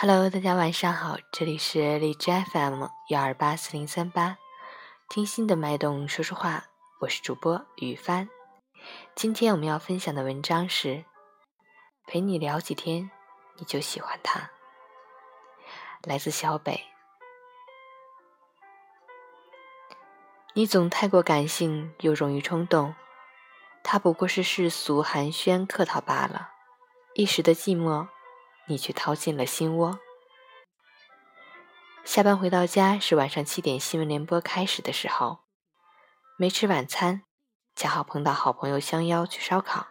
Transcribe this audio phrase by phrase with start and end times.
[0.00, 4.38] Hello，大家晚上好，这里是荔枝 FM 幺二八四零三八，
[5.08, 6.66] 听心的脉动说说话，
[7.00, 8.28] 我是主播雨帆。
[9.16, 11.04] 今天我们要分享的文章是：
[12.06, 13.10] 陪你聊几天，
[13.56, 14.48] 你就喜欢他。
[16.04, 16.80] 来自小北，
[20.54, 22.94] 你总太过感性，又容易冲动，
[23.82, 26.50] 他不过是世俗寒暄客套罢了，
[27.14, 28.06] 一时的寂寞。
[28.68, 29.98] 你却掏进了心窝。
[32.04, 35.40] 下班回到家是晚上七点新闻联播开始的时候，
[36.38, 37.24] 没吃晚餐，
[37.74, 39.88] 恰好碰到好朋友相邀去烧烤，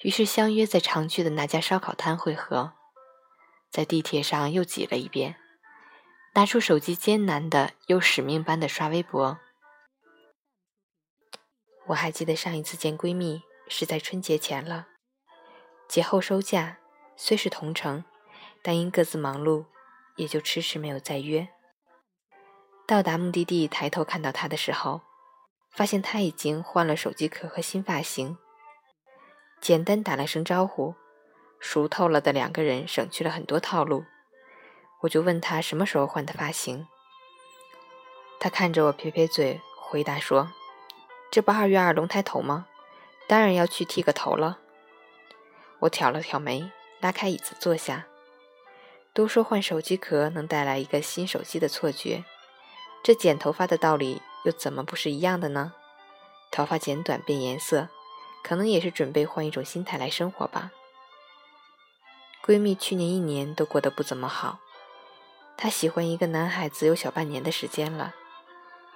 [0.00, 2.72] 于是相约在常去的那家烧烤摊会合。
[3.70, 5.36] 在地铁上又挤了一遍，
[6.34, 9.38] 拿出手机艰难的又使命般的刷微博。
[11.86, 14.88] 我还记得上一次见闺蜜是在春节前了，
[15.88, 16.78] 节后收假。
[17.22, 18.02] 虽是同城，
[18.62, 19.66] 但因各自忙碌，
[20.16, 21.48] 也就迟迟没有再约。
[22.86, 25.02] 到达目的地，抬头看到他的时候，
[25.70, 28.38] 发现他已经换了手机壳和新发型。
[29.60, 30.94] 简单打了声招呼，
[31.60, 34.06] 熟透了的两个人省去了很多套路。
[35.02, 36.88] 我就问他什么时候换的发型，
[38.40, 40.50] 他看着我撇撇嘴，回答说
[41.30, 42.66] ：“这不二月二龙抬头吗？
[43.28, 44.60] 当然要去剃个头了。”
[45.80, 46.72] 我挑了挑眉。
[47.00, 48.06] 拉开椅子坐下。
[49.12, 52.24] 都说换手机壳能带来一个新手机的错觉，
[53.02, 55.72] 这剪头发的道理又怎么不是一样的呢？
[56.52, 57.88] 头发剪短变颜色，
[58.44, 60.70] 可能也是准备换一种心态来生活吧。
[62.44, 64.60] 闺蜜去年一年都过得不怎么好，
[65.56, 68.14] 她喜欢一个男孩子有小半年的时间了，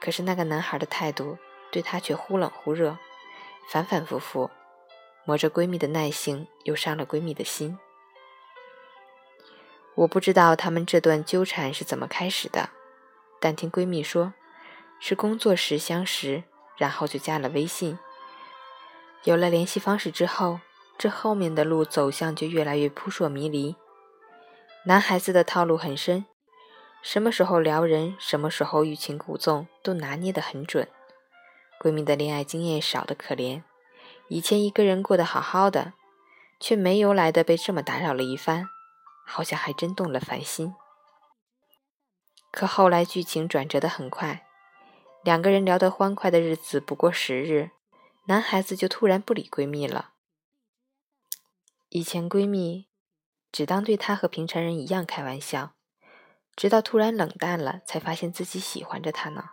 [0.00, 1.36] 可是那个男孩的态度
[1.72, 2.96] 对她却忽冷忽热，
[3.68, 4.50] 反反复复，
[5.24, 7.76] 磨着闺蜜的耐性，又伤了闺蜜的心。
[9.96, 12.68] 我不知道他们这段纠缠是怎么开始的，
[13.40, 14.34] 但听闺蜜说，
[15.00, 16.44] 是工作时相识，
[16.76, 17.98] 然后就加了微信。
[19.24, 20.60] 有了联系方式之后，
[20.98, 23.74] 这后面的路走向就越来越扑朔迷离。
[24.84, 26.26] 男孩子的套路很深，
[27.00, 30.86] 什么时候撩人，什么时候欲擒故纵，都拿捏得很准。
[31.80, 33.62] 闺蜜的恋爱经验少得可怜，
[34.28, 35.94] 以前一个人过得好好的，
[36.60, 38.68] 却没由来的被这么打扰了一番。
[39.26, 40.74] 好像还真动了凡心，
[42.50, 44.46] 可后来剧情转折的很快，
[45.22, 47.72] 两个人聊得欢快的日子不过十日，
[48.28, 50.12] 男孩子就突然不理闺蜜了。
[51.88, 52.88] 以前闺蜜
[53.52, 55.72] 只当对他和平常人一样开玩笑，
[56.54, 59.50] 直到突然冷淡了，才发现自己喜欢着他呢。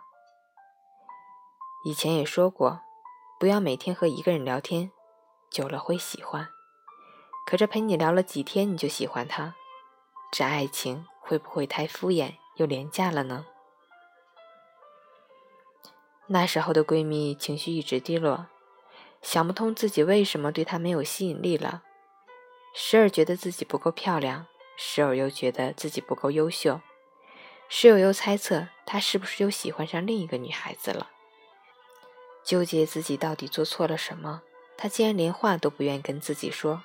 [1.84, 2.80] 以前也说过，
[3.38, 4.90] 不要每天和一个人聊天，
[5.50, 6.48] 久了会喜欢。
[7.46, 9.54] 可这陪你聊了几天，你就喜欢他？
[10.36, 13.46] 这爱情会不会太敷衍又廉价了呢？
[16.26, 18.48] 那时候的闺蜜情绪一直低落，
[19.22, 21.84] 想不通自己为什么对他没有吸引力了，
[22.74, 26.80] 时而觉得自己不够漂亮，时而又觉得自己不够优秀，
[27.68, 31.10] 时而又猜测他是不是又喜欢上另一个女孩子了，
[32.42, 34.42] 纠结自己到底做错了什么，
[34.76, 36.82] 他竟然连话都不愿跟自己说。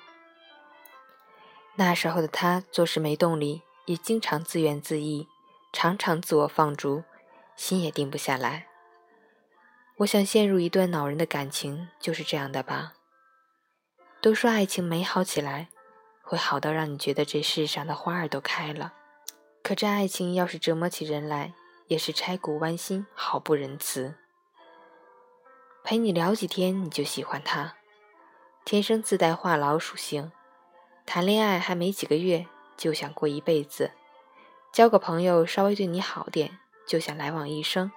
[1.80, 5.26] 那时候的他做事没动力，也经常自怨自艾，
[5.72, 7.04] 常常自我放逐，
[7.56, 8.66] 心也定不下来。
[9.96, 12.92] 我想陷入一段恼人的感情就是这样的吧。
[14.20, 15.70] 都说爱情美好起来，
[16.20, 18.92] 会好到让你觉得这世上的花儿都开了。
[19.62, 21.54] 可这爱情要是折磨起人来，
[21.86, 24.16] 也是拆骨剜心，毫不仁慈。
[25.82, 27.76] 陪你聊几天，你就喜欢他，
[28.66, 30.30] 天生自带话痨属性。
[31.12, 33.90] 谈恋爱还没几个月，就想过一辈子；
[34.72, 37.90] 交个朋友稍微对你好点，就想来往一生。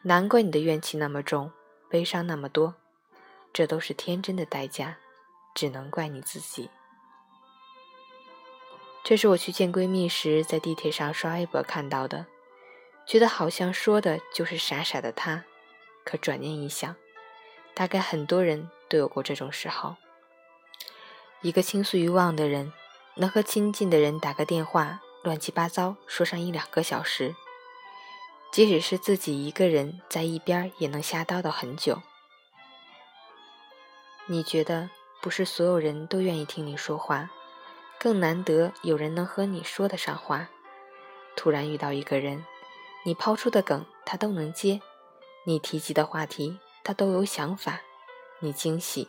[0.00, 1.52] 难怪你的怨气那么重，
[1.90, 2.74] 悲伤那么多，
[3.52, 4.96] 这都是天真的代价，
[5.54, 6.70] 只能怪你自己。
[9.04, 12.24] 这是我去见闺蜜时在地铁上刷微博看到的，
[13.04, 15.44] 觉得好像说的就是傻傻的她，
[16.02, 16.96] 可转念一想，
[17.74, 19.96] 大概很多人都有过这种时候。
[21.42, 22.72] 一个倾诉欲望的人，
[23.16, 27.34] 能和亲近的人打个电话，乱七八糟说上一两个小时；
[28.52, 32.00] 即使是自己一个人在一边，也能瞎叨叨很久。
[34.26, 34.88] 你觉得
[35.20, 37.28] 不是所有人都愿意听你说话，
[37.98, 40.48] 更难得有人能和你说得上话。
[41.34, 42.46] 突然遇到一个人，
[43.04, 44.80] 你抛出的梗他都能接，
[45.44, 47.80] 你提及的话题他都有想法，
[48.38, 49.08] 你惊喜，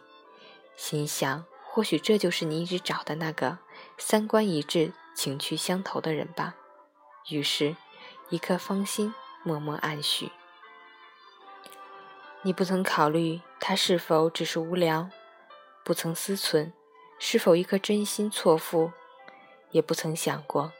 [0.75, 1.45] 心想。
[1.75, 3.57] 或许这就是你一直找的那个
[3.97, 6.53] 三观一致、情趣相投的人吧。
[7.29, 7.75] 于是，
[8.29, 9.11] 一刻芳心，
[9.41, 10.29] 默默暗许。
[12.43, 15.09] 你不曾考虑他是否只是无聊，
[15.83, 16.73] 不曾思忖
[17.17, 18.91] 是否一颗真心错付，
[19.71, 20.71] 也不曾想过，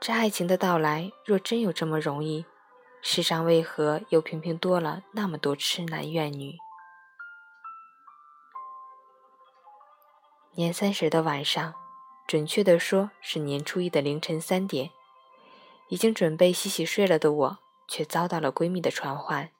[0.00, 2.46] 这爱情的到来若真有这么容易，
[3.02, 6.56] 世上为何又偏偏多了那么多痴男怨女？
[10.54, 11.72] 年三十的晚上，
[12.28, 14.90] 准确的说是年初一的凌晨三点，
[15.88, 17.58] 已经准备洗洗睡了的我，
[17.88, 19.50] 却遭到了闺蜜的传唤。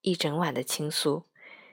[0.00, 1.24] 一整晚的倾诉，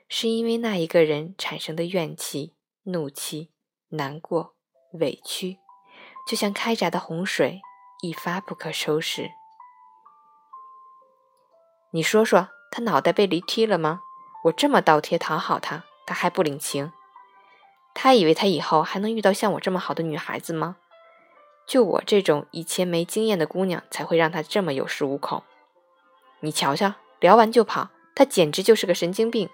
[0.07, 2.55] 是因为那一个人产生的怨气、
[2.85, 3.51] 怒气、
[3.89, 4.55] 难过、
[4.93, 5.59] 委屈，
[6.27, 7.61] 就像开闸的洪水，
[8.01, 9.29] 一发不可收拾。
[11.91, 14.01] 你说说，他脑袋被驴踢了吗？
[14.45, 16.91] 我这么倒贴讨好他，他还不领情？
[18.01, 20.77] 他以为他以后还能遇到像我这么好的女孩子吗？
[21.67, 25.43] 就我这种以前没经验的姑娘，才会让他这么有恃无恐。
[26.39, 27.89] 你瞧瞧，聊完就跑。
[28.15, 29.49] 他简直就是个神经病。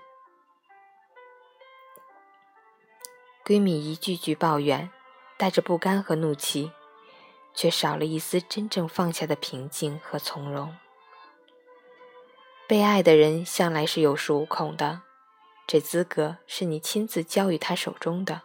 [3.43, 4.91] 闺蜜一句句抱怨，
[5.37, 6.71] 带着不甘和怒气，
[7.55, 10.75] 却少了一丝真正放下的平静和从容。
[12.67, 15.01] 被爱的人向来是有恃无恐的，
[15.67, 18.41] 这资格是你亲自交于他手中的；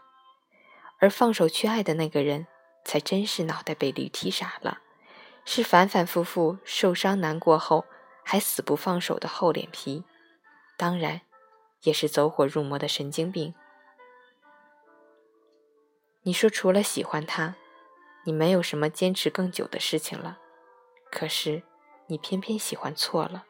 [0.99, 2.47] 而放手去爱的那个人，
[2.85, 4.81] 才真是脑袋被驴踢傻了，
[5.45, 7.85] 是反反复复受伤难过后
[8.25, 10.05] 还死不放手的厚脸皮。
[10.79, 11.21] 当然，
[11.83, 13.55] 也是走火入魔的神经病。
[16.23, 17.57] 你说除了喜欢他，
[18.25, 20.39] 你没有什么坚持更久的事情了。
[21.11, 21.63] 可是，
[22.07, 23.45] 你偏偏喜欢错了。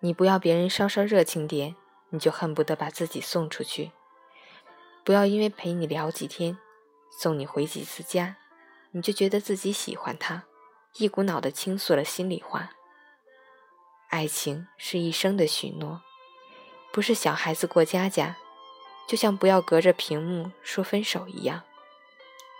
[0.00, 1.74] 你不要别人稍稍热情点，
[2.10, 3.90] 你就恨不得把自己送出去；
[5.04, 6.56] 不要因为陪你聊几天，
[7.10, 8.36] 送你回几次家，
[8.92, 10.44] 你就觉得自己喜欢他，
[10.98, 12.70] 一股脑的倾诉了心里话。
[14.08, 16.00] 爱情是一生的许诺，
[16.92, 18.36] 不是小孩子过家家，
[19.08, 21.62] 就像不要隔着屏幕说分手一样，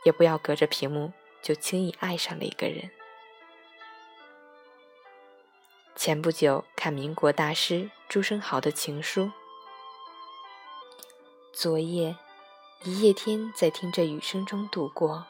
[0.04, 2.90] 也不要隔着屏幕就轻易爱上了一个人。
[5.98, 9.32] 前不久看民国大师朱生豪的情书，
[11.52, 12.14] 昨夜
[12.84, 15.26] 一夜天在听着雨声中度过。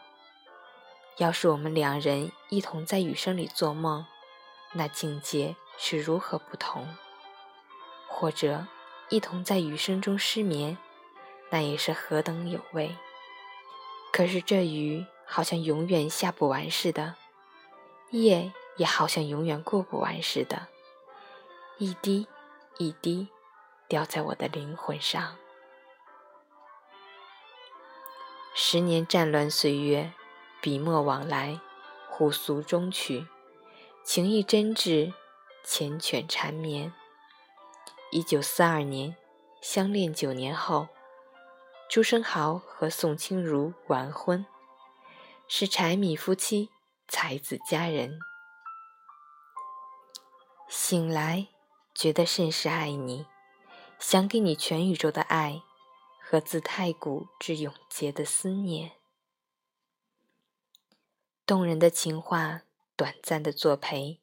[1.16, 4.04] 要是我们两人一同在雨声里做梦，
[4.74, 5.56] 那境界。
[5.80, 6.88] 是如何不同，
[8.08, 8.66] 或者
[9.10, 10.76] 一同在雨声中失眠，
[11.50, 12.96] 那也是何等有味。
[14.12, 17.14] 可是这雨好像永远下不完似的，
[18.10, 20.68] 夜也好像永远过不完似的，
[21.76, 22.26] 一滴
[22.78, 23.28] 一滴
[23.86, 25.36] 掉在我的灵魂上。
[28.54, 30.12] 十年战乱岁月，
[30.62, 31.60] 笔墨往来，
[32.08, 33.26] 互诉衷曲，
[34.02, 35.12] 情意真挚。
[35.66, 36.94] 缱绻缠绵。
[38.10, 39.14] 一九四二年，
[39.60, 40.88] 相恋九年后，
[41.90, 44.46] 朱生豪和宋清如完婚，
[45.46, 46.70] 是柴米夫妻，
[47.06, 48.18] 才子佳人。
[50.68, 51.48] 醒来，
[51.94, 53.26] 觉得甚是爱你，
[53.98, 55.62] 想给你全宇宙的爱
[56.20, 58.92] 和自太古至永劫的思念。
[61.46, 62.62] 动人的情话，
[62.96, 64.20] 短暂的作陪。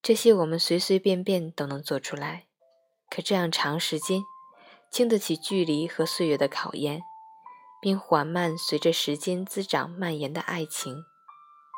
[0.00, 2.46] 这些我们随随便便都能做出来，
[3.10, 4.22] 可这样长时间，
[4.88, 7.02] 经得起距离和岁月的考验，
[7.82, 11.02] 并缓慢随着时间滋长蔓延的爱情，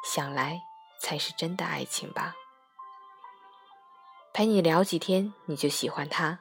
[0.07, 0.61] 想来
[1.01, 2.35] 才是真的爱情吧。
[4.33, 6.39] 陪你聊几天，你就喜欢他，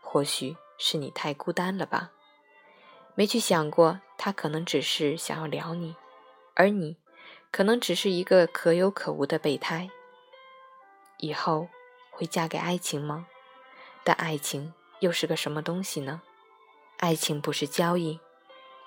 [0.00, 2.10] 或许是你太孤单了吧？
[3.14, 5.96] 没去想过，他可能只是想要聊你，
[6.54, 6.96] 而你，
[7.50, 9.90] 可能只是一个可有可无的备胎。
[11.18, 11.68] 以后
[12.10, 13.26] 会嫁给爱情吗？
[14.04, 16.20] 但爱情又是个什么东西呢？
[16.98, 18.20] 爱情不是交易，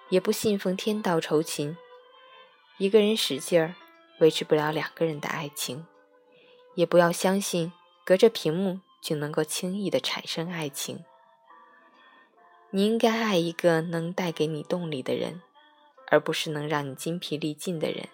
[0.09, 1.75] 也不信奉天道酬勤。
[2.77, 3.73] 一个人使劲儿
[4.19, 5.85] 维持不了两个人的爱情，
[6.75, 11.03] 也不要相信隔着屏幕就能够轻易的产生爱情。
[12.71, 15.41] 你应该爱一个能带给你动力的人，
[16.07, 18.09] 而不是能让你筋疲力尽的人。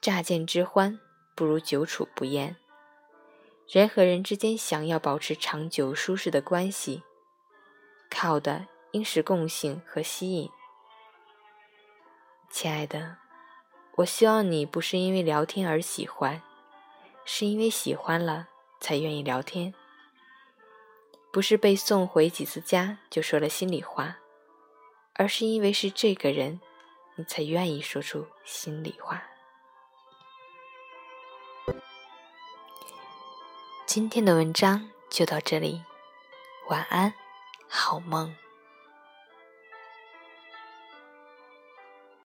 [0.00, 1.00] 乍见之欢。
[1.34, 2.56] 不如久处不厌。
[3.68, 7.04] 人和人之间想要保持长久舒适的关系，
[8.10, 10.50] 靠的应是共性和吸引。
[12.50, 13.18] 亲爱的，
[13.98, 16.42] 我希望你不是因为聊天而喜欢，
[17.30, 18.48] 是因为喜欢了
[18.80, 19.74] 才愿意聊天。
[21.30, 24.16] 不是被送回几次家就说了心里话
[25.12, 26.58] 而是因为是这个人
[27.16, 29.22] 你才愿意说出心里话。
[33.84, 35.84] 今天的文章就到这里
[36.70, 37.12] 晚安
[37.68, 38.34] 好梦。